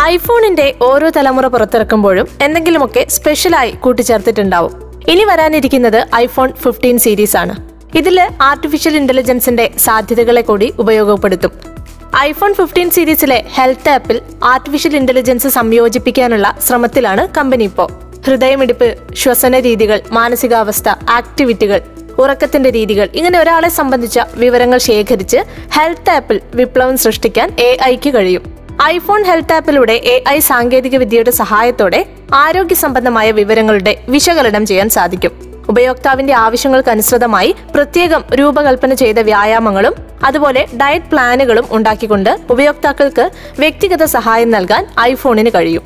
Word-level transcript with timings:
ഐഫോണിന്റെ 0.00 0.74
ഓരോ 0.82 1.10
തലമുറ 1.16 1.46
പുറത്തിറക്കുമ്പോഴും 1.46 2.28
എന്തെങ്കിലുമൊക്കെ 2.42 3.06
സ്പെഷ്യലായി 3.08 3.70
കൂട്ടിച്ചേർത്തിട്ടുണ്ടാവും. 3.70 4.92
ഇനി 5.08 5.24
വരാനിരിക്കുന്നത് 5.24 6.06
ഐഫോൺ 6.14 6.52
ഫിഫ്റ്റീൻ 6.52 6.98
സീരീസ് 6.98 7.36
ആണ്. 7.36 7.54
ഇതിൽ 7.96 8.28
ആർട്ടിഫിഷ്യൽ 8.40 8.96
ഇന്റലിജൻസിന്റെ 8.96 9.70
സാധ്യതകളെ 9.78 10.40
കൂടി 10.40 10.74
ഉപയോഗപ്പെടുത്തും. 10.78 11.52
ഐഫോൺ 12.16 12.54
ഫിഫ്റ്റീൻ 12.54 12.90
സീരീസിലെ 12.90 13.44
ഹെൽത്ത് 13.54 13.88
ആപ്പിൽ 13.88 14.20
ആർട്ടിഫിഷ്യൽ 14.44 14.96
ഇന്റലിജൻസ് 14.96 15.48
സംയോജിപ്പിക്കാനുള്ള 15.48 16.58
ശ്രമത്തിലാണ് 16.66 17.28
കമ്പനി 17.38 17.64
ഇപ്പോൾ 17.64 17.88
ഹൃദയമിടിപ്പ് 18.26 18.98
ശ്വസന 19.14 19.58
രീതികൾ 19.58 20.00
മാനസികാവസ്ഥ 20.10 20.88
ആക്ടിവിറ്റികൾ 20.88 21.80
ഉറക്കത്തിന്റെ 22.18 22.70
രീതികൾ 22.70 23.08
ഇങ്ങനെ 23.14 23.40
ഒരാളെ 23.40 23.68
സംബന്ധിച്ച 23.68 24.20
വിവരങ്ങൾ 24.34 24.78
ശേഖരിച്ച് 24.78 25.36
ഹെൽത്ത് 25.72 26.10
ആപ്പിൽ 26.10 26.40
വിപ്ലവം 26.54 26.96
സൃഷ്ടിക്കാൻ 26.96 27.56
എ 27.58 27.76
ഐക്ക് 27.84 28.14
കഴിയും. 28.14 28.57
ഐഫോൺ 28.82 29.24
ഹെൽത്ത് 29.24 29.52
ആപ്പിലൂടെ 29.52 29.92
എ 29.92 30.24
ഐ 30.28 30.38
സാങ്കേതിക 30.38 30.96
വിദ്യയുടെ 30.96 31.30
സഹായത്തോടെ 31.30 32.06
ആരോഗ്യ 32.34 32.74
സംബന്ധമായ 32.74 33.30
വിവരങ്ങളുടെ 33.30 33.92
വിശകലനം 34.08 34.66
ചെയ്യാൻ 34.66 34.88
സാധിക്കും. 34.88 35.32
ഉപയോക്താവിന്റെ 35.68 36.32
ആവശ്യങ്ങൾക്കനുസൃതമായി 36.32 37.54
പ്രത്യേകം 37.74 38.22
രൂപകൽപ്പന 38.34 38.94
ചെയ്ത 38.94 39.18
വ്യായാമങ്ങളും 39.20 39.94
അതുപോലെ 40.24 40.66
ഡയറ്റ് 40.82 41.10
പ്ലാനുകളും 41.10 41.66
ഉണ്ടാക്കിക്കൊണ്ട് 41.70 42.38
ഉപയോക്താക്കൾക്ക് 42.50 43.30
വ്യക്തിഗത 43.58 44.04
സഹായം 44.04 44.50
നൽകാൻ 44.50 44.86
ഐഫോണിന് 45.00 45.50
കഴിയും. 45.54 45.82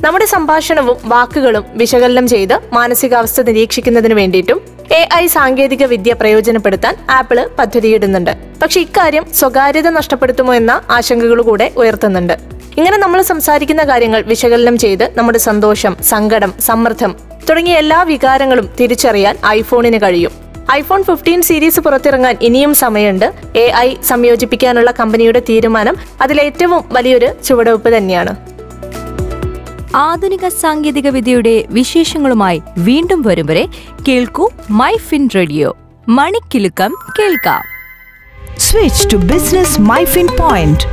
നമ്മുടെ 0.00 0.24
സംഭാഷണവും 0.24 0.96
വാക്കുകളും 1.04 1.64
വിശകലനം 1.74 2.28
ചെയ്ത് 2.28 2.60
മാനസികാവസ്ഥ 2.72 3.40
നിരീക്ഷിക്കുന്നതിന് 3.40 4.14
വേണ്ടിയിട്ടും 4.14 4.60
എ 4.92 5.08
ഐ 5.14 5.26
സാങ്കേതിക 5.26 5.84
വിദ്യ 5.84 6.12
പ്രയോജനപ്പെടുത്താൻ 6.12 6.96
ആപ്പിൾ 7.10 7.50
പദ്ധതിയിടുന്നുണ്ട്. 7.58 8.30
പക്ഷെ 8.62 8.80
ഇക്കാര്യം 8.80 9.26
സ്വകാര്യത 9.34 9.88
നഷ്ടപ്പെടുത്തുമോ 9.88 10.54
എന്ന 10.54 10.82
ആശങ്കകൾ 10.90 11.42
കൂടെ 11.42 11.72
ഉയർത്തുന്നുണ്ട്. 11.76 12.32
ഇങ്ങനെ 12.76 12.98
നമ്മൾ 12.98 13.22
സംസാരിക്കുന്ന 13.22 13.82
കാര്യങ്ങൾ 13.82 14.22
വിശകലനം 14.22 14.78
ചെയ്ത് 14.78 15.18
നമ്മുടെ 15.18 15.38
സന്തോഷം 15.38 15.96
സങ്കടം 16.02 16.54
സമ്മർദ്ദം 16.60 17.16
തുടങ്ങിയ 17.50 17.74
എല്ലാ 17.74 18.02
വികാരങ്ങളും 18.02 18.70
തിരിച്ചറിയാൻ 18.80 19.38
ഐഫോണിന് 19.46 20.00
കഴിയും. 20.02 20.32
ഐഫോൺ 20.72 21.04
ഫിഫ്റ്റീൻ 21.04 21.42
സീരീസ് 21.42 21.80
പുറത്തിറങ്ങാൻ 21.80 22.36
ഇനിയും 22.42 22.74
സമയമുണ്ട്. 22.74 23.32
എ 23.58 23.72
ഐ 23.76 23.94
സംയോജിപ്പിക്കാനുള്ള 24.04 24.90
കമ്പനിയുടെ 24.90 25.40
തീരുമാനം 25.40 25.96
അതിലേറ്റവും 26.20 26.84
വലിയൊരു 26.88 27.32
ചുവടുവെപ്പ് 27.44 27.96
തന്നെയാണ്. 27.96 28.53
ആധുനിക 29.94 30.48
സാങ്കേതിക 30.48 31.08
വിദ്യയുടെ 31.08 31.64
വിശേഷങ്ങളുമായി 31.68 32.62
വീണ്ടും 32.78 33.22
വരും 33.22 33.46
വരെ 33.46 33.68
കേൾക്കൂ 34.08 34.50
മൈ 34.70 34.96
ഫിൻ 34.96 35.28
റേഡിയോ 35.36 35.76
മണിക്കിലുക്കം 36.08 36.94
കേൾക്കാം. 37.18 37.62
Switch 38.58 39.12
to 39.12 39.16
business 39.16 39.80
my 39.80 40.04
fin 40.04 40.26
point 40.40 40.84